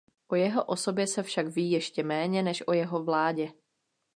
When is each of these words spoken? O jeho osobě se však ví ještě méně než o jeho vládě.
O 0.27 0.35
jeho 0.35 0.65
osobě 0.65 1.07
se 1.07 1.23
však 1.23 1.47
ví 1.47 1.71
ještě 1.71 2.03
méně 2.03 2.43
než 2.43 2.63
o 2.67 2.73
jeho 2.73 3.03
vládě. 3.03 3.53